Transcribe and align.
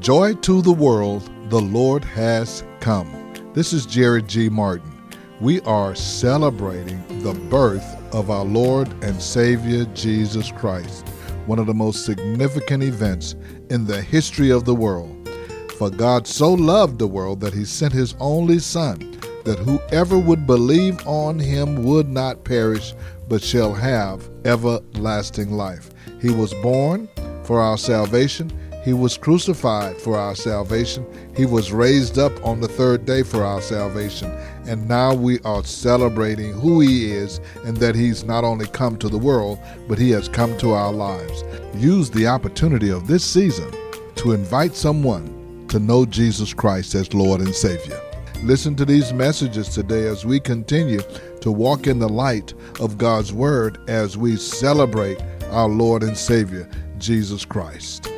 Joy 0.00 0.34
to 0.34 0.62
the 0.62 0.72
world, 0.72 1.28
the 1.50 1.60
Lord 1.60 2.04
has 2.04 2.62
come. 2.78 3.12
This 3.52 3.72
is 3.72 3.84
Jerry 3.84 4.22
G. 4.22 4.48
Martin. 4.48 4.92
We 5.40 5.60
are 5.62 5.96
celebrating 5.96 7.02
the 7.22 7.34
birth 7.50 7.84
of 8.14 8.30
our 8.30 8.44
Lord 8.44 8.88
and 9.02 9.20
Savior 9.20 9.86
Jesus 9.94 10.52
Christ, 10.52 11.08
one 11.46 11.58
of 11.58 11.66
the 11.66 11.74
most 11.74 12.04
significant 12.04 12.84
events 12.84 13.34
in 13.70 13.86
the 13.86 14.00
history 14.00 14.50
of 14.50 14.64
the 14.64 14.74
world. 14.74 15.28
For 15.76 15.90
God 15.90 16.28
so 16.28 16.52
loved 16.52 17.00
the 17.00 17.08
world 17.08 17.40
that 17.40 17.52
he 17.52 17.64
sent 17.64 17.92
his 17.92 18.14
only 18.20 18.60
Son, 18.60 18.98
that 19.44 19.58
whoever 19.58 20.16
would 20.16 20.46
believe 20.46 21.04
on 21.08 21.40
him 21.40 21.82
would 21.82 22.08
not 22.08 22.44
perish, 22.44 22.94
but 23.28 23.42
shall 23.42 23.74
have 23.74 24.30
everlasting 24.44 25.50
life. 25.50 25.90
He 26.20 26.30
was 26.30 26.54
born 26.54 27.08
for 27.42 27.60
our 27.60 27.76
salvation. 27.76 28.52
He 28.84 28.92
was 28.92 29.18
crucified 29.18 29.96
for 29.98 30.16
our 30.16 30.34
salvation. 30.34 31.04
He 31.36 31.46
was 31.46 31.72
raised 31.72 32.18
up 32.18 32.32
on 32.44 32.60
the 32.60 32.68
third 32.68 33.04
day 33.04 33.22
for 33.22 33.44
our 33.44 33.60
salvation. 33.60 34.30
And 34.66 34.88
now 34.88 35.14
we 35.14 35.40
are 35.40 35.64
celebrating 35.64 36.52
who 36.52 36.80
He 36.80 37.10
is 37.10 37.40
and 37.64 37.76
that 37.78 37.94
He's 37.94 38.24
not 38.24 38.44
only 38.44 38.66
come 38.66 38.96
to 38.98 39.08
the 39.08 39.18
world, 39.18 39.58
but 39.88 39.98
He 39.98 40.10
has 40.10 40.28
come 40.28 40.56
to 40.58 40.72
our 40.72 40.92
lives. 40.92 41.44
Use 41.74 42.10
the 42.10 42.26
opportunity 42.26 42.90
of 42.90 43.06
this 43.06 43.24
season 43.24 43.70
to 44.16 44.32
invite 44.32 44.74
someone 44.74 45.66
to 45.68 45.78
know 45.78 46.06
Jesus 46.06 46.54
Christ 46.54 46.94
as 46.94 47.12
Lord 47.12 47.40
and 47.40 47.54
Savior. 47.54 48.00
Listen 48.42 48.76
to 48.76 48.84
these 48.84 49.12
messages 49.12 49.68
today 49.68 50.06
as 50.06 50.24
we 50.24 50.38
continue 50.38 51.00
to 51.40 51.50
walk 51.50 51.86
in 51.86 51.98
the 51.98 52.08
light 52.08 52.54
of 52.80 52.96
God's 52.96 53.32
Word 53.32 53.78
as 53.88 54.16
we 54.16 54.36
celebrate 54.36 55.20
our 55.50 55.68
Lord 55.68 56.02
and 56.02 56.16
Savior, 56.16 56.68
Jesus 56.98 57.44
Christ. 57.44 58.10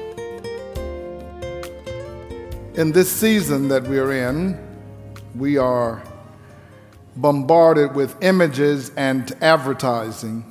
In 2.74 2.92
this 2.92 3.10
season 3.10 3.68
that 3.68 3.84
we 3.84 3.98
are 3.98 4.12
in, 4.12 4.58
we 5.34 5.58
are 5.58 6.02
bombarded 7.16 7.94
with 7.94 8.16
images 8.22 8.92
and 8.96 9.30
advertising, 9.42 10.44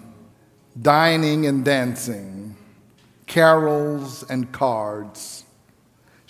dining 0.81 1.45
and 1.45 1.63
dancing, 1.63 2.55
carols 3.25 4.23
and 4.29 4.51
cards 4.51 5.45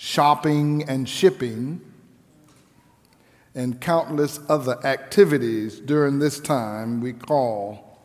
shopping 0.02 0.82
and 0.88 1.06
shipping, 1.06 1.78
and 3.54 3.78
countless 3.82 4.40
other 4.48 4.78
activities 4.86 5.78
during 5.78 6.18
this 6.18 6.40
time 6.40 7.02
we 7.02 7.12
call, 7.12 7.98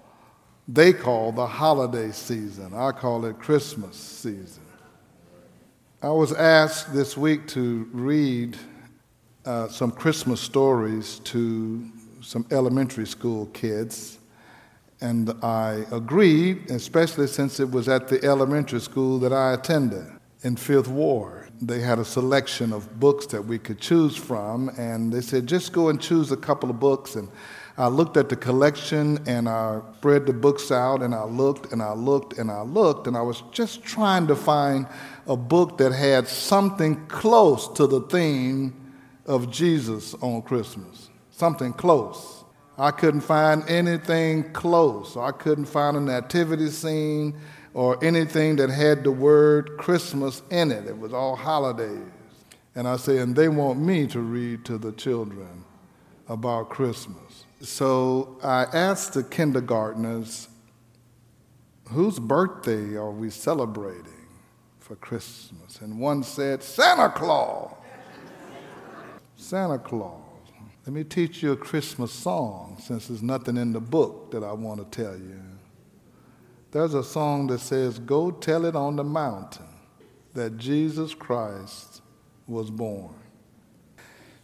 they 0.67 0.91
call 0.91 1.31
the 1.31 1.47
holiday 1.47 2.11
season. 2.11 2.73
I 2.75 2.91
call 2.91 3.23
it 3.23 3.39
Christmas 3.39 3.95
season. 3.95 4.63
I 6.05 6.11
was 6.11 6.33
asked 6.33 6.93
this 6.93 7.17
week 7.17 7.47
to 7.47 7.89
read 7.91 8.57
uh, 9.43 9.69
some 9.69 9.91
Christmas 9.91 10.39
stories 10.39 11.17
to 11.23 11.83
some 12.21 12.45
elementary 12.51 13.07
school 13.07 13.47
kids. 13.47 14.19
And 15.01 15.31
I 15.41 15.83
agreed, 15.91 16.69
especially 16.69 17.25
since 17.25 17.59
it 17.59 17.71
was 17.71 17.89
at 17.89 18.07
the 18.07 18.23
elementary 18.23 18.81
school 18.81 19.17
that 19.17 19.33
I 19.33 19.53
attended 19.53 20.05
in 20.43 20.57
Fifth 20.57 20.89
Ward 20.89 21.45
they 21.61 21.79
had 21.79 21.99
a 21.99 22.05
selection 22.05 22.73
of 22.73 22.99
books 22.99 23.25
that 23.27 23.43
we 23.43 23.57
could 23.57 23.79
choose 23.79 24.15
from, 24.15 24.69
and 24.77 25.11
they 25.11 25.21
said, 25.21 25.47
just 25.47 25.71
go 25.71 25.89
and 25.89 26.01
choose 26.01 26.31
a 26.31 26.37
couple 26.37 26.69
of 26.69 26.79
books. 26.79 27.15
And 27.15 27.29
I 27.77 27.87
looked 27.87 28.15
at 28.15 28.29
the 28.29 28.37
collection 28.37 29.19
and 29.27 29.49
I 29.49 29.81
spread 29.97 30.25
the 30.25 30.33
books 30.33 30.71
out, 30.71 31.01
and 31.01 31.13
I 31.13 31.25
looked 31.25 31.73
and 31.73 31.81
I 31.81 31.91
looked 31.93 32.37
and 32.37 32.49
I 32.49 32.61
looked, 32.61 33.07
and 33.07 33.17
I 33.17 33.21
was 33.21 33.43
just 33.51 33.83
trying 33.83 34.27
to 34.27 34.35
find 34.35 34.87
a 35.27 35.35
book 35.35 35.77
that 35.79 35.91
had 35.91 36.27
something 36.27 37.05
close 37.07 37.67
to 37.73 37.85
the 37.85 38.01
theme 38.01 38.73
of 39.25 39.51
Jesus 39.51 40.13
on 40.15 40.41
Christmas. 40.41 41.09
Something 41.31 41.73
close. 41.73 42.45
I 42.77 42.91
couldn't 42.91 43.21
find 43.21 43.67
anything 43.69 44.51
close. 44.53 45.17
I 45.17 45.31
couldn't 45.31 45.65
find 45.65 45.97
a 45.97 45.99
nativity 45.99 46.69
scene 46.69 47.35
or 47.73 48.01
anything 48.03 48.55
that 48.57 48.69
had 48.69 49.03
the 49.03 49.11
word 49.11 49.77
Christmas 49.77 50.41
in 50.49 50.71
it. 50.71 50.85
It 50.87 50.97
was 50.97 51.13
all 51.13 51.35
holidays. 51.35 52.07
And 52.73 52.87
I 52.87 52.97
say, 52.97 53.17
and 53.17 53.35
they 53.35 53.49
want 53.49 53.79
me 53.79 54.07
to 54.07 54.19
read 54.19 54.65
to 54.65 54.77
the 54.77 54.91
children 54.93 55.63
about 56.27 56.69
Christmas. 56.69 57.24
So 57.65 58.37
I 58.43 58.65
asked 58.73 59.13
the 59.13 59.23
kindergartners, 59.23 60.49
whose 61.89 62.19
birthday 62.19 62.95
are 62.95 63.09
we 63.09 63.31
celebrating 63.31 64.27
for 64.77 64.95
Christmas? 64.97 65.81
And 65.81 65.99
one 65.99 66.21
said, 66.21 66.61
Santa 66.61 67.09
Claus. 67.09 67.73
Santa 69.35 69.79
Claus. 69.79 70.21
Let 70.85 70.93
me 70.93 71.03
teach 71.03 71.41
you 71.41 71.53
a 71.53 71.57
Christmas 71.57 72.11
song 72.11 72.77
since 72.79 73.07
there's 73.07 73.23
nothing 73.23 73.57
in 73.57 73.73
the 73.73 73.79
book 73.79 74.29
that 74.29 74.43
I 74.43 74.53
want 74.53 74.79
to 74.79 75.03
tell 75.03 75.15
you. 75.15 75.41
There's 76.69 76.93
a 76.93 77.03
song 77.03 77.47
that 77.47 77.61
says, 77.61 77.97
Go 77.97 78.29
tell 78.29 78.65
it 78.65 78.75
on 78.75 78.95
the 78.95 79.03
mountain 79.03 79.65
that 80.35 80.57
Jesus 80.57 81.15
Christ 81.15 82.03
was 82.45 82.69
born. 82.69 83.15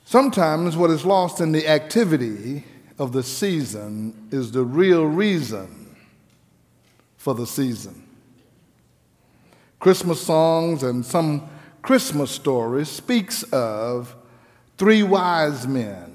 Sometimes 0.06 0.76
what 0.76 0.90
is 0.90 1.06
lost 1.06 1.40
in 1.40 1.52
the 1.52 1.68
activity 1.68 2.64
of 2.98 3.12
the 3.12 3.24
season 3.24 4.28
is 4.32 4.52
the 4.52 4.64
real 4.64 5.06
reason 5.06 5.96
for 7.18 7.34
the 7.34 7.48
season. 7.48 8.04
Christmas 9.80 10.22
songs 10.22 10.84
and 10.84 11.06
some 11.06 11.50
Christmas 11.82 12.32
stories 12.32 12.90
speaks 12.90 13.44
of 13.52 14.16
three 14.78 15.04
wise 15.04 15.68
men 15.68 16.12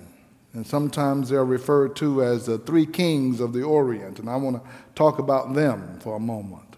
and 0.56 0.66
sometimes 0.66 1.28
they're 1.28 1.44
referred 1.44 1.94
to 1.96 2.24
as 2.24 2.46
the 2.46 2.56
three 2.56 2.86
kings 2.86 3.40
of 3.40 3.52
the 3.52 3.62
Orient, 3.62 4.18
and 4.18 4.30
I 4.30 4.36
want 4.36 4.56
to 4.56 4.70
talk 4.94 5.18
about 5.18 5.52
them 5.52 6.00
for 6.00 6.16
a 6.16 6.18
moment. 6.18 6.76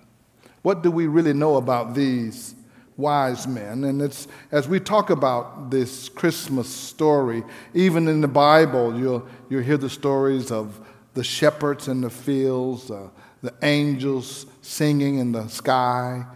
What 0.62 0.82
do 0.82 0.90
we 0.90 1.06
really 1.06 1.32
know 1.32 1.54
about 1.54 1.94
these 1.94 2.56
wise 2.98 3.46
men? 3.46 3.84
And 3.84 4.02
it's 4.02 4.28
as 4.52 4.68
we 4.68 4.78
talk 4.78 5.08
about 5.08 5.70
this 5.70 6.10
Christmas 6.10 6.68
story, 6.68 7.42
even 7.72 8.06
in 8.08 8.20
the 8.20 8.28
Bible, 8.28 8.98
you'll, 8.98 9.26
you'll 9.48 9.62
hear 9.62 9.78
the 9.78 9.88
stories 9.88 10.52
of 10.52 10.78
the 11.14 11.24
shepherds 11.24 11.88
in 11.88 12.02
the 12.02 12.10
fields, 12.10 12.90
uh, 12.90 13.08
the 13.42 13.54
angels 13.62 14.44
singing 14.60 15.18
in 15.18 15.32
the 15.32 15.48
sky. 15.48 16.26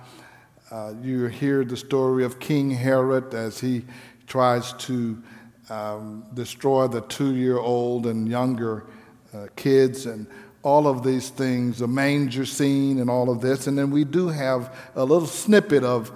Uh, 0.71 0.95
you 1.03 1.27
hear 1.27 1.65
the 1.65 1.77
story 1.77 2.25
of 2.25 2.41
King 2.41 2.71
Herod 2.71 3.35
as 3.35 3.61
he 3.61 3.85
tries 4.27 4.73
to 4.75 5.23
um, 5.69 6.25
destroy 6.33 6.87
the 6.87 7.03
two 7.03 7.35
year 7.35 7.59
old 7.59 8.07
and 8.07 8.27
younger 8.29 8.87
uh, 9.35 9.49
kids 9.57 10.07
and 10.07 10.27
all 10.63 10.87
of 10.87 11.03
these 11.03 11.29
things, 11.29 11.79
the 11.79 11.89
manger 11.89 12.47
scene 12.47 13.01
and 13.01 13.11
all 13.11 13.31
of 13.31 13.41
this. 13.41 13.67
And 13.67 13.77
then 13.77 13.91
we 13.91 14.05
do 14.05 14.29
have 14.29 14.75
a 14.95 15.05
little 15.05 15.27
snippet 15.27 15.83
of 15.83 16.13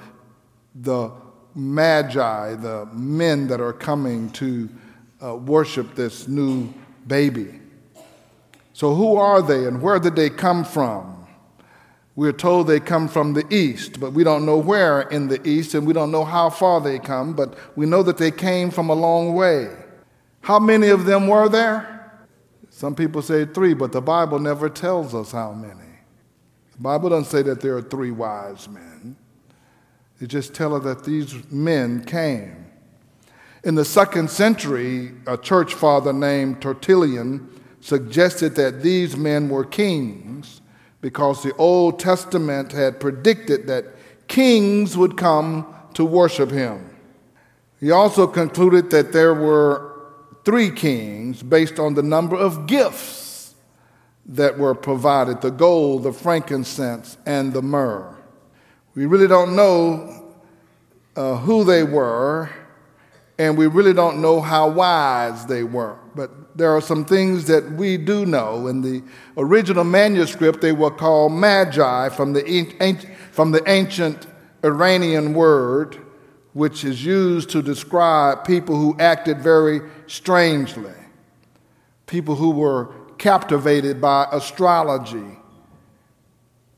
the 0.81 1.11
magi, 1.55 2.55
the 2.55 2.87
men 2.93 3.49
that 3.49 3.61
are 3.61 3.73
coming 3.73 4.31
to 4.31 4.69
uh, 5.23 5.35
worship 5.35 5.95
this 5.95 6.29
new 6.29 6.73
baby. 7.07 7.61
So, 8.73 8.95
who 8.95 9.17
are 9.17 9.41
they 9.41 9.67
and 9.67 9.81
where 9.81 9.99
did 9.99 10.17
they 10.17 10.29
come 10.29 10.65
from? 10.65 11.27
We're 12.15 12.33
told 12.33 12.67
they 12.67 12.81
come 12.81 13.09
from 13.09 13.35
the 13.35 13.45
east, 13.55 14.01
but 14.01 14.13
we 14.13 14.25
don't 14.25 14.47
know 14.47 14.57
where 14.57 15.03
in 15.03 15.29
the 15.29 15.47
east 15.47 15.75
and 15.75 15.87
we 15.87 15.93
don't 15.93 16.11
know 16.11 16.25
how 16.25 16.49
far 16.49 16.81
they 16.81 16.99
come, 16.99 17.35
but 17.35 17.55
we 17.77 17.85
know 17.85 18.03
that 18.03 18.17
they 18.17 18.31
came 18.31 18.71
from 18.71 18.89
a 18.89 18.95
long 18.95 19.35
way. 19.35 19.71
How 20.41 20.59
many 20.59 20.89
of 20.89 21.05
them 21.05 21.27
were 21.27 21.49
there? 21.49 21.93
Some 22.71 22.95
people 22.95 23.21
say 23.23 23.45
three, 23.45 23.75
but 23.75 23.93
the 23.93 24.01
Bible 24.01 24.39
never 24.39 24.69
tells 24.69 25.15
us 25.15 25.33
how 25.33 25.53
many. 25.53 25.75
The 26.73 26.83
Bible 26.83 27.11
doesn't 27.11 27.31
say 27.31 27.43
that 27.43 27.61
there 27.61 27.77
are 27.77 27.83
three 27.83 28.11
wise 28.11 28.69
men. 28.69 29.17
It 30.21 30.29
just 30.29 30.55
tells 30.55 30.81
us 30.81 30.85
that 30.85 31.05
these 31.05 31.35
men 31.51 32.05
came. 32.05 32.67
In 33.65 33.75
the 33.75 33.85
second 33.85 34.31
century, 34.31 35.13
a 35.27 35.37
church 35.37 35.75
father 35.75 36.13
named 36.13 36.63
Tertullian 36.63 37.51
suggested 37.81 38.55
that 38.55 38.83
these 38.83 39.17
men 39.17 39.49
were 39.49 39.65
kings 39.65 40.61
because 41.01 41.43
the 41.43 41.55
Old 41.57 41.99
Testament 41.99 42.73
had 42.73 42.99
predicted 43.01 43.67
that 43.67 43.87
kings 44.29 44.97
would 44.97 45.17
come 45.17 45.67
to 45.95 46.05
worship 46.05 46.51
him. 46.51 46.91
He 47.79 47.91
also 47.91 48.27
concluded 48.27 48.91
that 48.91 49.13
there 49.13 49.35
were 49.35 49.93
three 50.45 50.71
kings 50.71 51.43
based 51.43 51.79
on 51.79 51.95
the 51.95 52.03
number 52.03 52.37
of 52.37 52.67
gifts 52.67 53.55
that 54.27 54.59
were 54.59 54.75
provided 54.75 55.41
the 55.41 55.51
gold, 55.51 56.05
the 56.05 56.13
frankincense, 56.13 57.19
and 57.27 57.53
the 57.53 57.63
myrrh. 57.63 58.16
We 58.97 59.05
really 59.05 59.29
don't 59.29 59.55
know 59.55 60.33
uh, 61.15 61.37
who 61.37 61.65
they 61.65 61.85
were, 61.85 62.49
and 63.39 63.59
we 63.59 63.67
really 63.67 63.93
don't 63.93 64.23
know 64.23 64.41
how 64.41 64.71
wise 64.71 65.45
they 65.45 65.65
were. 65.65 65.99
But 66.15 66.57
there 66.57 66.75
are 66.75 66.81
some 66.81 67.05
things 67.05 67.47
that 67.47 67.73
we 67.73 67.99
do 67.99 68.25
know. 68.25 68.69
In 68.69 68.81
the 68.81 69.03
original 69.37 69.85
manuscript, 69.85 70.63
they 70.63 70.73
were 70.73 70.91
called 70.91 71.33
magi 71.33 72.09
from 72.09 72.33
the, 72.33 73.07
from 73.33 73.51
the 73.51 73.63
ancient 73.69 74.27
Iranian 74.65 75.35
word, 75.35 75.99
which 76.55 76.83
is 76.83 77.05
used 77.05 77.51
to 77.51 77.61
describe 77.61 78.47
people 78.47 78.77
who 78.77 78.97
acted 78.99 79.43
very 79.43 79.83
strangely, 80.07 80.95
people 82.07 82.35
who 82.35 82.51
were 82.51 82.95
captivated 83.19 84.01
by 84.01 84.27
astrology, 84.33 85.39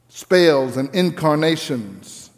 spells, 0.09 0.77
and 0.77 0.93
incarnations, 0.95 2.31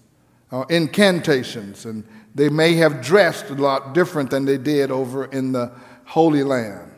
or 0.51 0.67
incantations, 0.69 1.87
and 1.87 2.05
they 2.35 2.49
may 2.49 2.75
have 2.75 3.01
dressed 3.01 3.51
a 3.51 3.55
lot 3.55 3.95
different 3.95 4.31
than 4.31 4.45
they 4.45 4.59
did 4.59 4.91
over 4.91 5.27
in 5.27 5.53
the 5.53 5.73
Holy 6.05 6.43
Land. 6.43 6.93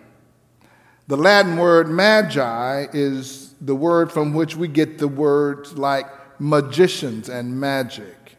The 1.09 1.17
Latin 1.17 1.57
word 1.57 1.89
magi 1.89 2.87
is 2.93 3.55
the 3.61 3.75
word 3.75 4.11
from 4.11 4.35
which 4.35 4.57
we 4.57 4.69
get 4.69 4.99
the 4.99 5.09
words 5.09 5.75
like 5.75 6.07
magicians 6.41 7.29
and 7.29 7.59
magic. 7.59 8.39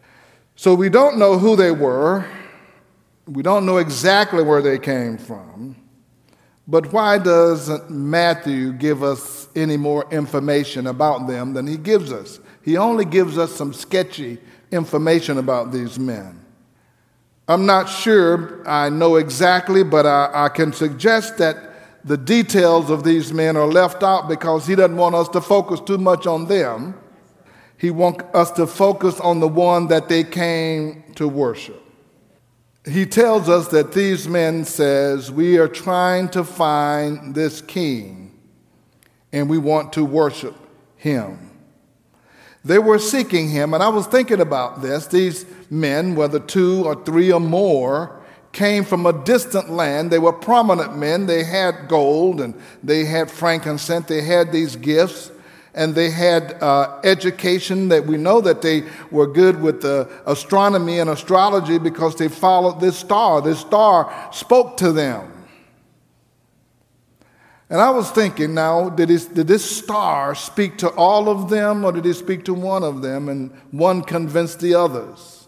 So 0.55 0.73
we 0.73 0.89
don't 0.89 1.17
know 1.17 1.37
who 1.37 1.55
they 1.55 1.71
were. 1.71 2.25
We 3.27 3.43
don't 3.43 3.65
know 3.65 3.77
exactly 3.77 4.43
where 4.43 4.61
they 4.61 4.77
came 4.77 5.17
from. 5.17 5.75
But 6.67 6.93
why 6.93 7.17
doesn't 7.17 7.89
Matthew 7.89 8.71
give 8.71 9.03
us 9.03 9.49
any 9.55 9.75
more 9.75 10.05
information 10.11 10.87
about 10.87 11.27
them 11.27 11.53
than 11.53 11.67
he 11.67 11.77
gives 11.77 12.11
us? 12.11 12.39
He 12.61 12.77
only 12.77 13.03
gives 13.03 13.37
us 13.37 13.51
some 13.51 13.73
sketchy 13.73 14.37
information 14.71 15.37
about 15.37 15.71
these 15.71 15.99
men. 15.99 16.39
I'm 17.47 17.65
not 17.65 17.89
sure 17.89 18.67
I 18.67 18.87
know 18.89 19.17
exactly, 19.17 19.83
but 19.83 20.05
I, 20.05 20.45
I, 20.45 20.49
can 20.49 20.71
suggest 20.71 21.37
that 21.39 21.57
the 22.05 22.15
details 22.15 22.89
of 22.89 23.03
these 23.03 23.33
men 23.33 23.57
are 23.57 23.67
left 23.67 24.01
out 24.01 24.29
because 24.29 24.65
he 24.65 24.75
doesn't 24.75 24.95
want 24.95 25.15
us 25.15 25.27
to 25.29 25.41
focus 25.41 25.81
too 25.81 25.97
much 25.97 26.25
on 26.25 26.47
them. 26.47 26.95
He 27.77 27.91
wants 27.91 28.23
us 28.33 28.51
to 28.51 28.65
focus 28.65 29.19
on 29.19 29.41
the 29.41 29.47
one 29.49 29.87
that 29.87 30.07
they 30.07 30.23
came 30.23 31.03
to 31.15 31.27
worship. 31.27 31.82
He 32.85 33.05
tells 33.05 33.47
us 33.47 33.69
that 33.69 33.93
these 33.93 34.27
men 34.27 34.65
says, 34.65 35.31
"We 35.31 35.57
are 35.57 35.69
trying 35.69 36.29
to 36.29 36.43
find 36.43 37.33
this 37.33 37.61
king 37.61 38.31
and 39.31 39.49
we 39.49 39.57
want 39.57 39.93
to 39.93 40.03
worship 40.03 40.55
him." 40.97 41.49
They 42.65 42.79
were 42.79 42.99
seeking 42.99 43.49
him, 43.49 43.73
and 43.73 43.83
I 43.83 43.89
was 43.89 44.07
thinking 44.07 44.39
about 44.39 44.81
this. 44.81 45.05
These 45.07 45.45
men, 45.69 46.15
whether 46.15 46.39
two 46.39 46.83
or 46.85 46.95
three 47.03 47.31
or 47.31 47.41
more, 47.41 48.11
came 48.53 48.85
from 48.85 49.05
a 49.05 49.11
distant 49.11 49.69
land. 49.69 50.11
They 50.11 50.19
were 50.19 50.31
prominent 50.31 50.95
men. 50.95 51.25
They 51.25 51.43
had 51.43 51.89
gold 51.89 52.39
and 52.39 52.53
they 52.83 53.03
had 53.05 53.29
frankincense. 53.29 54.07
They 54.07 54.21
had 54.21 54.51
these 54.51 54.75
gifts 54.75 55.31
and 55.75 55.95
they 55.95 56.11
had 56.11 56.61
uh, 56.61 56.99
education 57.03 57.89
that 57.89 58.05
we 58.05 58.17
know 58.17 58.41
that 58.41 58.61
they 58.61 58.83
were 59.09 59.25
good 59.25 59.61
with 59.61 59.83
uh, 59.83 60.05
astronomy 60.25 60.99
and 60.99 61.09
astrology 61.09 61.79
because 61.79 62.15
they 62.15 62.27
followed 62.27 62.79
this 62.79 62.97
star. 62.97 63.41
This 63.41 63.59
star 63.59 64.29
spoke 64.31 64.77
to 64.77 64.91
them. 64.91 65.31
And 67.69 67.81
I 67.81 67.89
was 67.89 68.11
thinking 68.11 68.53
now, 68.53 68.89
did, 68.89 69.07
did 69.07 69.47
this 69.47 69.65
star 69.65 70.35
speak 70.35 70.77
to 70.79 70.89
all 70.89 71.27
of 71.27 71.49
them 71.49 71.83
or 71.83 71.91
did 71.91 72.05
he 72.05 72.13
speak 72.13 72.45
to 72.45 72.53
one 72.53 72.83
of 72.83 73.01
them 73.01 73.29
and 73.29 73.51
one 73.71 74.03
convinced 74.03 74.59
the 74.59 74.75
others? 74.75 75.47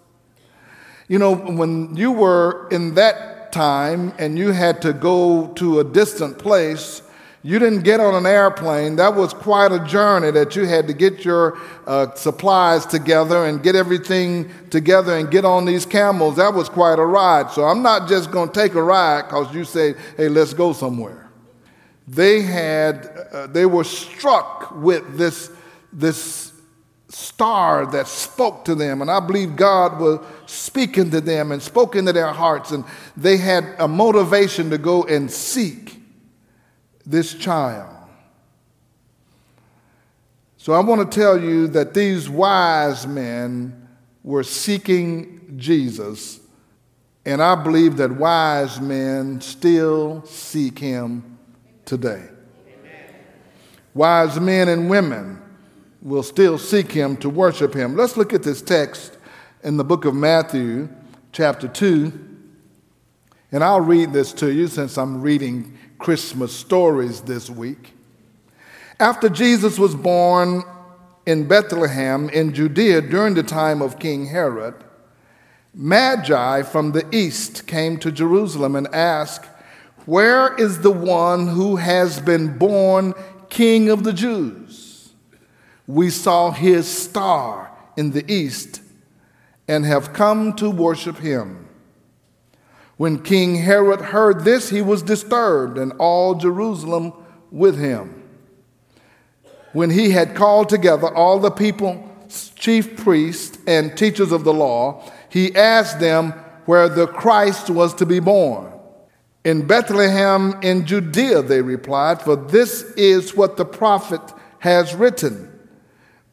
You 1.07 1.19
know, 1.19 1.36
when 1.36 1.95
you 1.95 2.12
were 2.12 2.68
in 2.72 2.95
that 2.95 3.51
time 3.51 4.12
and 4.18 4.39
you 4.39 4.54
had 4.54 4.81
to 4.81 4.92
go 4.92 5.54
to 5.57 5.80
a 5.80 5.83
distant 5.83 6.39
place, 6.39 7.04
you 7.45 7.59
didn't 7.59 7.83
get 7.83 8.00
on 8.00 8.15
an 8.15 8.25
airplane. 8.25 8.95
That 8.95 9.15
was 9.15 9.33
quite 9.33 9.71
a 9.71 9.80
journey 9.86 10.31
that 10.31 10.56
you 10.56 10.65
had 10.65 10.88
to 10.88 10.94
get 10.94 11.24
your 11.24 11.57
uh, 11.86 12.13
supplies 12.15 12.86
together 12.86 13.45
and 13.45 13.62
get 13.62 13.75
everything 13.75 14.50
together 14.69 15.15
and 15.18 15.30
get 15.30 15.45
on 15.45 15.65
these 15.65 15.86
camels. 15.86 16.38
That 16.38 16.53
was 16.53 16.69
quite 16.69 16.97
a 16.97 17.06
ride. 17.06 17.51
So 17.51 17.63
I'm 17.63 17.83
not 17.83 18.09
just 18.09 18.31
going 18.31 18.50
to 18.50 18.53
take 18.53 18.74
a 18.74 18.81
ride 18.81 19.24
because 19.24 19.53
you 19.53 19.63
say, 19.63 19.94
hey, 20.18 20.27
let's 20.27 20.53
go 20.53 20.74
somewhere 20.74 21.25
they 22.07 22.42
had 22.42 23.27
uh, 23.31 23.48
they 23.48 23.65
were 23.65 23.83
struck 23.83 24.71
with 24.75 25.18
this 25.18 25.51
this 25.91 26.53
star 27.09 27.86
that 27.86 28.07
spoke 28.07 28.65
to 28.65 28.75
them 28.75 29.01
and 29.01 29.09
i 29.09 29.19
believe 29.19 29.56
god 29.56 30.00
was 30.00 30.19
speaking 30.45 31.09
to 31.09 31.21
them 31.21 31.51
and 31.51 31.62
spoke 31.62 31.95
into 31.95 32.12
their 32.12 32.31
hearts 32.31 32.71
and 32.71 32.83
they 33.15 33.38
had 33.38 33.63
a 33.80 33.88
motivation 33.88 34.69
to 34.69 34.77
go 34.77 35.03
and 35.03 35.31
seek 35.31 35.98
this 37.06 37.34
child 37.34 37.96
so 40.57 40.74
i 40.74 40.80
want 40.80 41.12
to 41.12 41.19
tell 41.19 41.42
you 41.42 41.68
that 41.68 41.94
these 41.94 42.30
wise 42.30 43.06
men 43.06 43.88
were 44.24 44.44
seeking 44.44 45.54
jesus 45.57 46.40
and 47.25 47.42
i 47.42 47.56
believe 47.56 47.98
that 47.98 48.12
wise 48.12 48.81
men 48.81 49.40
still 49.42 50.24
seek 50.25 50.80
him 50.80 51.36
today. 51.86 52.24
Wise 53.94 54.40
men 54.40 54.68
and 54.68 54.90
women 54.90 55.42
will 56.01 56.24
still 56.24 56.58
seek 56.58 56.92
him 56.92 57.16
to 57.18 57.30
worship 57.30 57.74
him. 57.74 57.96
Let's 57.96 58.18
look 58.18 58.34
at 58.34 58.44
this 58.44 58.62
text 58.62 59.18
in 59.63 59.78
the 59.78 59.84
book 59.84 60.06
of 60.06 60.13
Matthew, 60.13 60.90
chapter 61.31 61.68
2. 61.68 62.12
And 63.51 63.63
I'll 63.63 63.81
read 63.81 64.12
this 64.12 64.34
to 64.34 64.51
you 64.51 64.68
since 64.68 64.98
I'm 64.98 65.22
reading 65.22 65.78
Christmas 65.97 66.53
stories 66.53 67.21
this 67.21 67.50
week. 67.50 67.94
After 69.00 69.30
Jesus 69.30 69.77
was 69.77 69.95
born 69.95 70.63
in 71.25 71.47
Bethlehem 71.47 72.30
in 72.30 72.53
Judea 72.53 73.01
during 73.01 73.33
the 73.33 73.44
time 73.44 73.81
of 73.81 74.00
King 74.00 74.27
Herod, 74.27 74.75
Magi 75.74 76.62
from 76.62 76.92
the 76.94 77.06
east 77.13 77.68
came 77.68 77.97
to 77.97 78.12
Jerusalem 78.12 78.75
and 78.75 78.88
asked, 78.94 79.45
where 80.06 80.53
is 80.56 80.81
the 80.81 80.92
one 80.92 81.47
who 81.47 81.77
has 81.77 82.21
been 82.21 82.57
born 82.57 83.13
King 83.50 83.89
of 83.89 84.03
the 84.03 84.13
Jews? 84.13 85.13
We 85.88 86.09
saw 86.09 86.51
his 86.51 86.88
star 86.88 87.71
in 87.98 88.12
the 88.12 88.31
east 88.31 88.81
and 89.68 89.86
have 89.86 90.13
come 90.13 90.53
to 90.57 90.69
worship 90.69 91.18
him. 91.18 91.64
When 92.97 93.21
King 93.21 93.56
Herod 93.56 94.00
heard 94.00 94.44
this, 94.44 94.69
he 94.69 94.81
was 94.81 95.01
disturbed, 95.01 95.77
and 95.77 95.92
all 96.00 96.36
Jerusalem 96.36 97.13
with 97.51 97.77
him. 97.77 98.24
When 99.74 99.89
he 99.89 100.12
had 100.12 100.36
called 100.36 100.69
together 100.69 101.13
all 101.13 101.39
the 101.39 101.51
people, 101.51 102.09
chief 102.56 102.95
priests, 102.95 103.57
and 103.68 103.97
teachers 103.97 104.31
of 104.31 104.45
the 104.45 104.53
law, 104.53 105.03
he 105.30 105.56
asked 105.56 106.00
them 106.00 106.31
where 106.65 106.88
the 106.88 107.07
Christ 107.07 107.69
was 107.69 107.93
to 107.96 108.05
be 108.05 108.20
born. 108.20 108.72
In 109.43 109.67
Bethlehem 109.67 110.58
in 110.63 110.86
Judea, 110.86 111.41
they 111.43 111.62
replied, 111.62 112.22
for 112.22 112.36
this 112.36 112.81
is 112.93 113.36
what 113.36 113.58
the 113.58 113.65
prophet 113.65 114.22
has 114.60 114.96
written. 114.96 115.51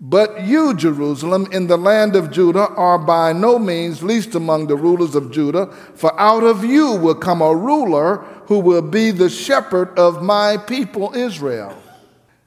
But 0.05 0.43
you, 0.43 0.75
Jerusalem, 0.75 1.47
in 1.53 1.69
the 1.69 1.79
land 1.79 2.17
of 2.17 2.33
Judah, 2.33 2.67
are 2.71 2.99
by 2.99 3.33
no 3.33 3.59
means 3.59 4.03
least 4.03 4.35
among 4.35 4.67
the 4.67 4.77
rulers 4.77 5.15
of 5.15 5.31
Judah, 5.31 5.67
for 5.95 6.19
out 6.19 6.43
of 6.43 6.65
you 6.65 6.97
will 6.97 7.15
come 7.15 7.41
a 7.41 7.55
ruler 7.55 8.17
who 8.47 8.59
will 8.59 8.83
be 8.83 9.13
the 9.13 9.31
shepherd 9.31 9.97
of 9.97 10.23
my 10.23 10.57
people 10.57 11.15
Israel. 11.15 11.81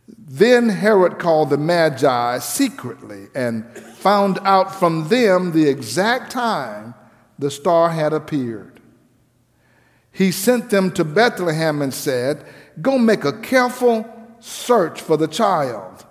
Then 0.07 0.67
Herod 0.67 1.17
called 1.17 1.49
the 1.49 1.57
Magi 1.57 2.39
secretly 2.39 3.27
and 3.33 3.65
found 3.77 4.37
out 4.43 4.75
from 4.75 5.07
them 5.07 5.53
the 5.53 5.69
exact 5.69 6.31
time 6.31 6.93
the 7.39 7.49
star 7.49 7.89
had 7.89 8.11
appeared 8.11 8.75
he 10.15 10.31
sent 10.31 10.69
them 10.69 10.91
to 10.91 11.03
Bethlehem 11.03 11.81
and 11.81 11.93
said, 11.93 12.45
Go 12.81 12.97
make 12.97 13.25
a 13.25 13.33
careful 13.33 14.07
search 14.39 15.01
for 15.01 15.17
the 15.17 15.27
child. 15.27 16.04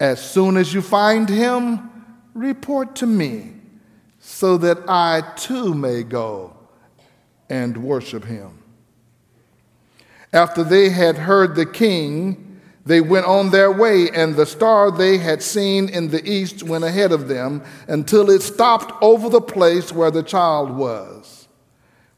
As 0.00 0.18
soon 0.18 0.56
as 0.56 0.72
you 0.72 0.80
find 0.80 1.28
him, 1.28 1.90
report 2.32 2.96
to 2.96 3.06
me, 3.06 3.52
so 4.18 4.56
that 4.56 4.78
I 4.88 5.22
too 5.36 5.74
may 5.74 6.02
go 6.02 6.56
and 7.50 7.76
worship 7.76 8.24
him. 8.24 8.62
After 10.32 10.64
they 10.64 10.88
had 10.88 11.18
heard 11.18 11.54
the 11.54 11.66
king, 11.66 12.60
they 12.86 13.02
went 13.02 13.26
on 13.26 13.50
their 13.50 13.70
way, 13.70 14.08
and 14.10 14.36
the 14.36 14.46
star 14.46 14.90
they 14.90 15.18
had 15.18 15.42
seen 15.42 15.88
in 15.90 16.08
the 16.08 16.26
east 16.26 16.62
went 16.62 16.84
ahead 16.84 17.12
of 17.12 17.28
them 17.28 17.62
until 17.86 18.30
it 18.30 18.40
stopped 18.40 18.92
over 19.02 19.28
the 19.28 19.40
place 19.40 19.92
where 19.92 20.10
the 20.10 20.22
child 20.22 20.70
was. 20.70 21.48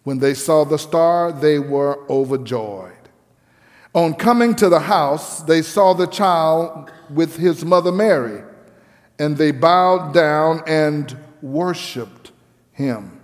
When 0.05 0.19
they 0.19 0.35
saw 0.35 0.65
the 0.65 0.79
star, 0.79 1.33
they 1.33 1.59
were 1.59 2.09
overjoyed. 2.09 3.02
On 3.95 4.15
coming 4.15 4.55
to 4.57 4.69
the 4.69 4.81
house, 4.81 5.43
they 5.43 5.61
saw 5.61 5.93
the 5.93 6.07
child 6.07 6.91
with 7.11 7.37
his 7.37 7.65
mother 7.65 7.93
Mary, 7.93 8.43
and 9.19 9.37
they 9.37 9.51
bowed 9.51 10.15
down 10.15 10.63
and 10.67 11.15
worshiped 11.43 12.33
him. 12.73 13.21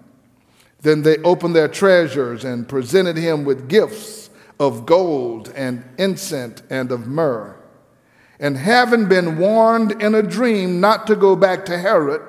Then 0.81 1.03
they 1.03 1.17
opened 1.19 1.57
their 1.57 1.69
treasures 1.69 2.45
and 2.45 2.69
presented 2.69 3.17
him 3.17 3.45
with 3.45 3.69
gifts 3.69 4.29
of 4.61 4.85
gold 4.85 5.53
and 5.57 5.85
incense 5.99 6.63
and 6.69 6.93
of 6.93 7.07
myrrh. 7.07 7.57
And 8.39 8.57
having 8.57 9.09
been 9.09 9.39
warned 9.39 10.03
in 10.03 10.15
a 10.15 10.23
dream 10.23 10.81
not 10.81 11.07
to 11.07 11.17
go 11.17 11.35
back 11.35 11.65
to 11.67 11.79
Herod, 11.79 12.23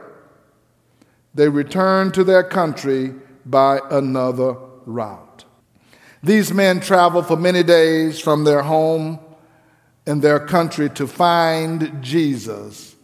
they 1.36 1.50
returned 1.50 2.14
to 2.16 2.24
their 2.24 2.44
country 2.44 3.14
by 3.46 3.80
another 3.92 4.56
route. 4.86 5.46
These 6.22 6.54
men 6.54 6.82
traveled 6.82 7.28
for 7.28 7.38
many 7.38 7.64
days 7.64 8.20
from 8.20 8.44
their 8.44 8.62
home 8.62 9.20
in 10.06 10.20
their 10.20 10.40
country 10.40 10.90
to 10.92 11.08
find 11.08 12.02
Jesus 12.04 12.96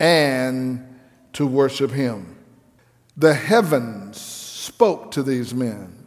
and 0.00 0.98
to 1.34 1.46
worship 1.46 1.90
him. 1.90 2.36
The 3.16 3.34
heavens 3.34 4.20
spoke 4.20 5.10
to 5.12 5.22
these 5.22 5.54
men. 5.54 6.06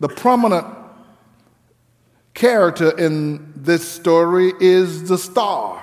The 0.00 0.08
prominent 0.08 0.66
character 2.34 2.90
in 2.98 3.52
this 3.56 3.86
story 3.88 4.52
is 4.60 5.08
the 5.08 5.16
star. 5.16 5.82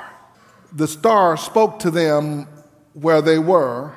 The 0.72 0.88
star 0.88 1.36
spoke 1.36 1.80
to 1.80 1.92
them 1.92 2.48
where 2.94 3.22
they 3.22 3.40
were, 3.40 3.92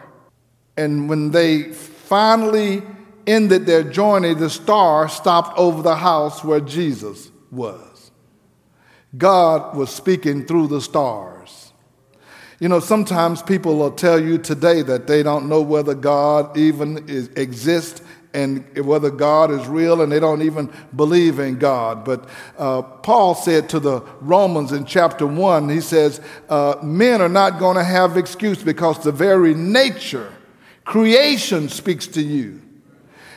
and 0.76 1.08
when 1.08 1.30
they 1.30 1.64
finally 1.64 2.82
ended 3.26 3.66
their 3.66 3.82
journey, 3.82 4.34
the 4.34 4.50
star 4.50 5.08
stopped 5.08 5.58
over 5.58 5.82
the 5.82 5.96
house 5.96 6.44
where 6.44 6.60
Jesus 6.60 7.30
was. 7.50 8.10
God 9.16 9.76
was 9.76 9.90
speaking 9.90 10.46
through 10.46 10.68
the 10.68 10.80
stars. 10.80 11.72
You 12.58 12.68
know, 12.68 12.80
sometimes 12.80 13.42
people 13.42 13.76
will 13.76 13.90
tell 13.90 14.18
you 14.18 14.38
today 14.38 14.82
that 14.82 15.06
they 15.06 15.22
don't 15.22 15.48
know 15.48 15.60
whether 15.60 15.94
God 15.94 16.56
even 16.56 17.08
is, 17.08 17.28
exists 17.36 18.00
and 18.32 18.64
whether 18.84 19.10
God 19.10 19.50
is 19.50 19.66
real, 19.66 20.02
and 20.02 20.12
they 20.12 20.20
don't 20.20 20.42
even 20.42 20.70
believe 20.94 21.38
in 21.38 21.58
God. 21.58 22.04
But 22.04 22.28
uh, 22.58 22.82
Paul 22.82 23.34
said 23.34 23.70
to 23.70 23.80
the 23.80 24.02
Romans 24.20 24.72
in 24.72 24.84
chapter 24.84 25.26
1, 25.26 25.70
he 25.70 25.80
says, 25.80 26.20
uh, 26.50 26.74
Men 26.82 27.22
are 27.22 27.30
not 27.30 27.58
going 27.58 27.76
to 27.76 27.84
have 27.84 28.18
excuse 28.18 28.62
because 28.62 29.02
the 29.02 29.12
very 29.12 29.54
nature, 29.54 30.30
creation 30.84 31.70
speaks 31.70 32.06
to 32.08 32.22
you. 32.22 32.60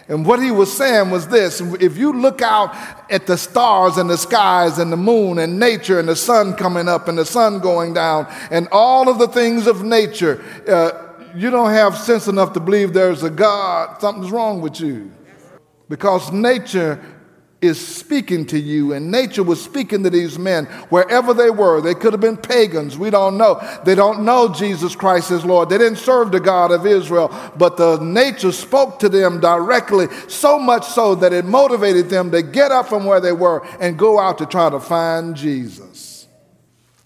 And 0.09 0.25
what 0.25 0.41
he 0.41 0.49
was 0.49 0.75
saying 0.75 1.11
was 1.11 1.27
this 1.27 1.61
if 1.61 1.95
you 1.95 2.11
look 2.11 2.41
out 2.41 2.75
at 3.11 3.27
the 3.27 3.37
stars 3.37 3.97
and 3.97 4.09
the 4.09 4.17
skies 4.17 4.79
and 4.79 4.91
the 4.91 4.97
moon 4.97 5.37
and 5.37 5.59
nature 5.59 5.99
and 5.99 6.09
the 6.09 6.15
sun 6.15 6.55
coming 6.55 6.89
up 6.89 7.07
and 7.07 7.17
the 7.17 7.25
sun 7.25 7.59
going 7.59 7.93
down 7.93 8.27
and 8.49 8.67
all 8.71 9.07
of 9.07 9.19
the 9.19 9.27
things 9.27 9.67
of 9.67 9.83
nature, 9.83 10.43
uh, 10.67 11.09
you 11.35 11.51
don't 11.51 11.69
have 11.69 11.95
sense 11.95 12.27
enough 12.27 12.53
to 12.53 12.59
believe 12.59 12.91
there's 12.91 13.21
a 13.21 13.29
God, 13.29 14.01
something's 14.01 14.31
wrong 14.31 14.61
with 14.61 14.81
you. 14.81 15.11
Because 15.87 16.31
nature 16.31 16.99
is 17.61 17.85
speaking 17.85 18.45
to 18.45 18.57
you, 18.57 18.93
and 18.93 19.11
nature 19.11 19.43
was 19.43 19.61
speaking 19.61 20.03
to 20.03 20.09
these 20.09 20.39
men 20.39 20.65
wherever 20.89 21.33
they 21.33 21.49
were. 21.49 21.81
They 21.81 21.93
could 21.93 22.13
have 22.13 22.21
been 22.21 22.37
pagans, 22.37 22.97
we 22.97 23.09
don't 23.09 23.37
know. 23.37 23.61
They 23.83 23.95
don't 23.95 24.23
know 24.23 24.53
Jesus 24.53 24.95
Christ 24.95 25.31
as 25.31 25.43
Lord. 25.43 25.69
They 25.69 25.77
didn't 25.77 25.97
serve 25.97 26.31
the 26.31 26.39
God 26.39 26.71
of 26.71 26.85
Israel, 26.85 27.27
but 27.57 27.75
the 27.75 27.99
nature 27.99 28.53
spoke 28.53 28.99
to 28.99 29.09
them 29.09 29.41
directly, 29.41 30.07
so 30.27 30.57
much 30.57 30.85
so 30.85 31.15
that 31.15 31.33
it 31.33 31.45
motivated 31.45 32.09
them 32.09 32.31
to 32.31 32.41
get 32.41 32.71
up 32.71 32.87
from 32.87 33.05
where 33.05 33.19
they 33.19 33.33
were 33.33 33.65
and 33.81 33.99
go 33.99 34.19
out 34.19 34.37
to 34.37 34.45
try 34.45 34.69
to 34.69 34.79
find 34.79 35.35
Jesus. 35.35 36.27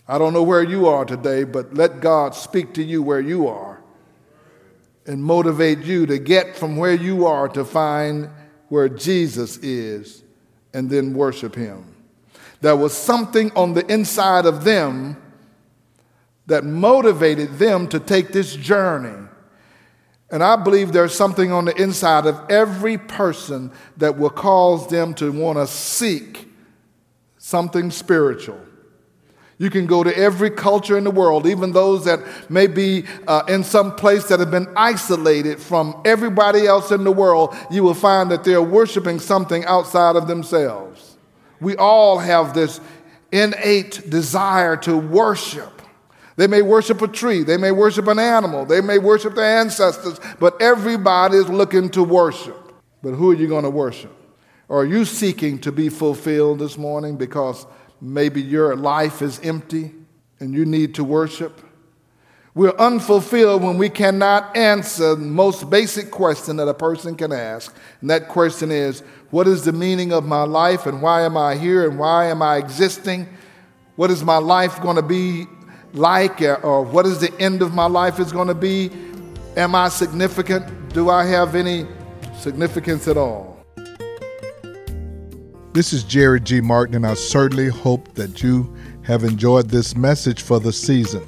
I 0.07 0.19
don't 0.19 0.33
know 0.33 0.43
where 0.43 0.63
you 0.63 0.87
are 0.87 1.05
today, 1.05 1.45
but 1.45 1.73
let 1.73 1.99
God 1.99 2.35
speak 2.35 2.73
to 2.75 2.83
you 2.83 3.01
where 3.01 3.21
you 3.21 3.47
are 3.47 3.81
and 5.07 5.23
motivate 5.23 5.79
you 5.79 6.05
to 6.05 6.19
get 6.19 6.55
from 6.55 6.77
where 6.77 6.93
you 6.93 7.25
are 7.25 7.47
to 7.49 7.65
find 7.65 8.29
where 8.69 8.87
Jesus 8.87 9.57
is 9.57 10.22
and 10.73 10.89
then 10.89 11.13
worship 11.13 11.55
Him. 11.55 11.85
There 12.61 12.75
was 12.75 12.93
something 12.93 13.51
on 13.55 13.73
the 13.73 13.85
inside 13.91 14.45
of 14.45 14.63
them 14.63 15.17
that 16.47 16.63
motivated 16.63 17.57
them 17.57 17.87
to 17.89 17.99
take 17.99 18.29
this 18.29 18.55
journey. 18.55 19.27
And 20.29 20.43
I 20.43 20.55
believe 20.55 20.91
there's 20.91 21.13
something 21.13 21.51
on 21.51 21.65
the 21.65 21.75
inside 21.81 22.25
of 22.25 22.39
every 22.49 22.97
person 22.97 23.71
that 23.97 24.17
will 24.17 24.29
cause 24.29 24.87
them 24.87 25.13
to 25.15 25.31
want 25.31 25.57
to 25.57 25.67
seek 25.67 26.49
something 27.37 27.91
spiritual. 27.91 28.59
You 29.63 29.69
can 29.69 29.85
go 29.85 30.03
to 30.03 30.13
every 30.17 30.49
culture 30.49 30.97
in 30.97 31.05
the 31.05 31.09
world, 31.09 31.47
even 31.47 31.71
those 31.71 32.03
that 32.03 32.19
may 32.51 32.67
be 32.67 33.05
uh, 33.29 33.43
in 33.47 33.63
some 33.63 33.95
place 33.95 34.27
that 34.27 34.41
have 34.41 34.51
been 34.51 34.67
isolated 34.75 35.57
from 35.57 36.01
everybody 36.03 36.67
else 36.67 36.91
in 36.91 37.05
the 37.05 37.13
world. 37.13 37.55
You 37.71 37.83
will 37.83 37.93
find 37.93 38.29
that 38.31 38.43
they're 38.43 38.61
worshiping 38.61 39.21
something 39.21 39.63
outside 39.63 40.17
of 40.17 40.27
themselves. 40.27 41.15
We 41.61 41.77
all 41.77 42.19
have 42.19 42.53
this 42.53 42.81
innate 43.31 44.09
desire 44.09 44.75
to 44.77 44.97
worship. 44.97 45.81
They 46.35 46.47
may 46.47 46.61
worship 46.61 47.01
a 47.01 47.07
tree, 47.07 47.43
they 47.43 47.55
may 47.55 47.71
worship 47.71 48.09
an 48.09 48.19
animal, 48.19 48.65
they 48.65 48.81
may 48.81 48.99
worship 48.99 49.33
their 49.33 49.59
ancestors, 49.61 50.19
but 50.41 50.61
everybody 50.61 51.37
is 51.37 51.47
looking 51.47 51.89
to 51.91 52.03
worship. 52.03 52.73
But 53.01 53.13
who 53.13 53.31
are 53.31 53.35
you 53.35 53.47
going 53.47 53.63
to 53.63 53.69
worship? 53.69 54.11
Or 54.67 54.81
are 54.81 54.85
you 54.85 55.05
seeking 55.05 55.59
to 55.59 55.71
be 55.71 55.87
fulfilled 55.87 56.59
this 56.59 56.77
morning 56.77 57.15
because 57.15 57.65
Maybe 58.03 58.41
your 58.41 58.75
life 58.75 59.21
is 59.21 59.39
empty 59.39 59.93
and 60.41 60.53
you 60.53 60.65
need 60.65 60.95
to 60.95 61.05
worship. 61.05 61.61
We're 62.53 62.75
unfulfilled 62.77 63.63
when 63.63 63.77
we 63.77 63.89
cannot 63.89 64.57
answer 64.57 65.15
the 65.15 65.21
most 65.21 65.69
basic 65.69 66.11
question 66.11 66.57
that 66.57 66.67
a 66.67 66.73
person 66.73 67.15
can 67.15 67.31
ask. 67.31 67.73
And 68.01 68.09
that 68.09 68.27
question 68.27 68.71
is 68.71 68.99
What 69.31 69.47
is 69.47 69.63
the 69.63 69.71
meaning 69.71 70.11
of 70.11 70.25
my 70.25 70.43
life 70.43 70.85
and 70.85 71.01
why 71.01 71.21
am 71.21 71.37
I 71.37 71.55
here 71.55 71.89
and 71.89 71.97
why 71.97 72.25
am 72.25 72.41
I 72.41 72.57
existing? 72.57 73.25
What 73.95 74.11
is 74.11 74.21
my 74.21 74.37
life 74.37 74.81
going 74.81 74.97
to 74.97 75.01
be 75.01 75.47
like 75.93 76.41
or 76.41 76.83
what 76.83 77.05
is 77.05 77.21
the 77.21 77.33
end 77.39 77.61
of 77.61 77.73
my 77.73 77.85
life 77.85 78.19
is 78.19 78.33
going 78.33 78.49
to 78.49 78.53
be? 78.53 78.91
Am 79.55 79.75
I 79.75 79.87
significant? 79.87 80.93
Do 80.93 81.09
I 81.09 81.23
have 81.23 81.55
any 81.55 81.87
significance 82.37 83.07
at 83.07 83.15
all? 83.15 83.52
This 85.73 85.91
is 85.91 86.03
Jerry 86.03 86.39
G. 86.39 86.61
Martin, 86.61 86.93
and 86.97 87.03
I 87.07 87.15
certainly 87.15 87.67
hope 87.67 88.13
that 88.13 88.43
you 88.43 88.71
have 89.01 89.23
enjoyed 89.23 89.69
this 89.69 89.95
message 89.95 90.43
for 90.43 90.59
the 90.59 90.71
season. 90.71 91.25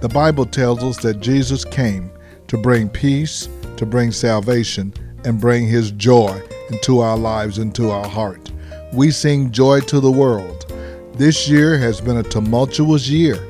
The 0.00 0.08
Bible 0.08 0.46
tells 0.46 0.84
us 0.84 0.98
that 0.98 1.18
Jesus 1.18 1.64
came 1.64 2.08
to 2.46 2.56
bring 2.56 2.88
peace, 2.88 3.48
to 3.78 3.84
bring 3.84 4.12
salvation, 4.12 4.94
and 5.24 5.40
bring 5.40 5.66
his 5.66 5.90
joy 5.90 6.40
into 6.70 7.00
our 7.00 7.18
lives, 7.18 7.58
into 7.58 7.90
our 7.90 8.06
heart. 8.06 8.52
We 8.92 9.10
sing 9.10 9.50
joy 9.50 9.80
to 9.80 9.98
the 9.98 10.12
world. 10.12 10.72
This 11.14 11.48
year 11.48 11.76
has 11.76 12.00
been 12.00 12.18
a 12.18 12.22
tumultuous 12.22 13.08
year. 13.08 13.44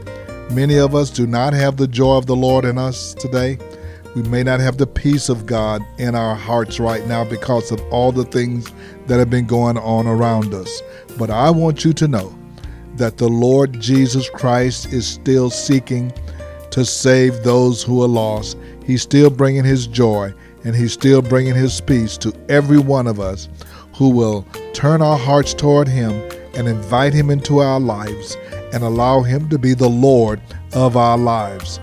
Many 0.52 0.78
of 0.78 0.94
us 0.94 1.10
do 1.10 1.26
not 1.26 1.52
have 1.52 1.76
the 1.76 1.86
joy 1.86 2.16
of 2.16 2.24
the 2.24 2.34
Lord 2.34 2.64
in 2.64 2.78
us 2.78 3.12
today. 3.12 3.58
We 4.16 4.22
may 4.22 4.42
not 4.42 4.58
have 4.60 4.78
the 4.78 4.86
peace 4.86 5.28
of 5.28 5.44
God 5.44 5.82
in 5.98 6.14
our 6.14 6.34
hearts 6.34 6.80
right 6.80 7.06
now 7.06 7.24
because 7.24 7.70
of 7.70 7.80
all 7.92 8.10
the 8.10 8.24
things 8.24 8.72
that 9.10 9.18
have 9.18 9.28
been 9.28 9.44
going 9.44 9.76
on 9.76 10.06
around 10.06 10.54
us. 10.54 10.82
But 11.18 11.30
I 11.30 11.50
want 11.50 11.84
you 11.84 11.92
to 11.94 12.06
know 12.06 12.32
that 12.94 13.18
the 13.18 13.26
Lord 13.26 13.80
Jesus 13.80 14.30
Christ 14.30 14.92
is 14.92 15.04
still 15.04 15.50
seeking 15.50 16.12
to 16.70 16.84
save 16.84 17.42
those 17.42 17.82
who 17.82 18.04
are 18.04 18.08
lost. 18.08 18.56
He's 18.86 19.02
still 19.02 19.28
bringing 19.28 19.64
his 19.64 19.88
joy 19.88 20.32
and 20.62 20.76
he's 20.76 20.92
still 20.92 21.22
bringing 21.22 21.56
his 21.56 21.80
peace 21.80 22.16
to 22.18 22.32
every 22.48 22.78
one 22.78 23.08
of 23.08 23.18
us 23.18 23.48
who 23.94 24.10
will 24.10 24.46
turn 24.74 25.02
our 25.02 25.18
hearts 25.18 25.54
toward 25.54 25.88
him 25.88 26.12
and 26.54 26.68
invite 26.68 27.12
him 27.12 27.30
into 27.30 27.58
our 27.58 27.80
lives 27.80 28.36
and 28.72 28.84
allow 28.84 29.22
him 29.22 29.48
to 29.48 29.58
be 29.58 29.74
the 29.74 29.90
Lord 29.90 30.40
of 30.72 30.96
our 30.96 31.18
lives. 31.18 31.80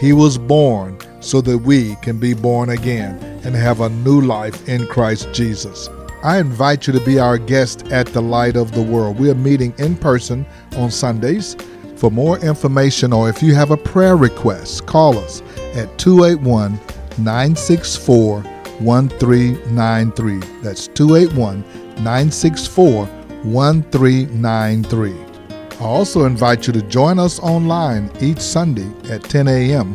He 0.00 0.12
was 0.12 0.38
born 0.38 0.98
so 1.20 1.40
that 1.42 1.58
we 1.58 1.94
can 2.02 2.18
be 2.18 2.34
born 2.34 2.70
again 2.70 3.22
and 3.44 3.54
have 3.54 3.80
a 3.80 3.90
new 3.90 4.20
life 4.20 4.68
in 4.68 4.88
Christ 4.88 5.28
Jesus. 5.32 5.88
I 6.24 6.38
invite 6.38 6.86
you 6.86 6.94
to 6.94 7.04
be 7.04 7.18
our 7.18 7.36
guest 7.36 7.88
at 7.88 8.06
the 8.06 8.22
Light 8.22 8.56
of 8.56 8.72
the 8.72 8.80
World. 8.80 9.18
We 9.18 9.30
are 9.30 9.34
meeting 9.34 9.74
in 9.76 9.94
person 9.94 10.46
on 10.74 10.90
Sundays. 10.90 11.54
For 11.96 12.10
more 12.10 12.38
information 12.38 13.12
or 13.12 13.28
if 13.28 13.42
you 13.42 13.54
have 13.54 13.70
a 13.70 13.76
prayer 13.76 14.16
request, 14.16 14.86
call 14.86 15.18
us 15.18 15.42
at 15.74 15.98
281 15.98 16.80
964 17.18 18.40
1393. 18.40 20.38
That's 20.62 20.88
281 20.88 21.60
964 22.02 23.04
1393. 23.04 25.12
I 25.12 25.84
also 25.84 26.24
invite 26.24 26.66
you 26.66 26.72
to 26.72 26.80
join 26.82 27.18
us 27.18 27.38
online 27.38 28.10
each 28.22 28.40
Sunday 28.40 28.90
at 29.10 29.24
10 29.24 29.46
a.m 29.46 29.94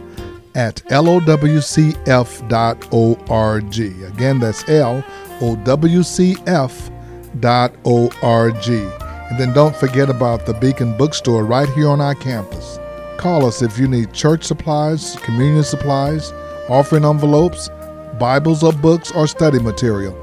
at 0.55 0.77
lowcf.org. 0.89 2.00
Again, 3.79 4.39
that's 4.39 4.63
lowcf.org. 5.39 6.50
And 9.29 9.39
then 9.39 9.53
don't 9.53 9.75
forget 9.75 10.10
about 10.10 10.46
the 10.46 10.53
Beacon 10.55 10.98
Bookstore 10.98 11.46
right 11.46 11.69
here 11.69 11.89
on 11.89 12.01
our 12.01 12.15
campus. 12.15 12.79
Call 13.17 13.46
us 13.46 13.62
if 13.62 13.77
you 13.77 13.88
need 13.88 14.13
church 14.13 14.43
supplies, 14.43 15.15
communion 15.17 15.63
supplies, 15.63 16.31
offering 16.69 17.05
envelopes, 17.05 17.69
Bibles 18.19 18.63
or 18.63 18.74
books, 18.74 19.12
or 19.12 19.27
study 19.27 19.60
material. 19.60 20.13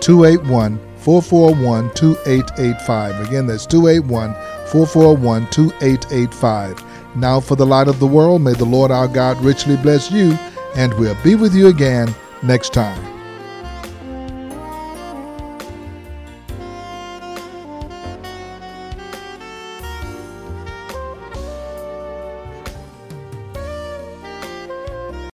281 0.00 0.78
441 0.98 1.92
2885. 1.94 3.28
Again, 3.28 3.46
that's 3.46 3.66
281 3.66 4.34
441 4.68 5.50
2885. 5.50 6.84
Now 7.16 7.40
for 7.40 7.56
the 7.56 7.66
light 7.66 7.88
of 7.88 8.00
the 8.00 8.06
world, 8.06 8.42
may 8.42 8.54
the 8.54 8.64
Lord 8.64 8.90
our 8.90 9.08
God 9.08 9.40
richly 9.40 9.76
bless 9.76 10.10
you 10.10 10.32
and 10.76 10.92
we'll 10.94 11.16
be 11.22 11.34
with 11.34 11.54
you 11.54 11.68
again 11.68 12.14
next 12.42 12.72
time. 12.72 13.13